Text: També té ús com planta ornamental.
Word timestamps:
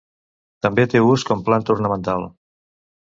També 0.65 0.85
té 0.93 1.01
ús 1.15 1.25
com 1.31 1.43
planta 1.49 1.73
ornamental. 1.75 2.25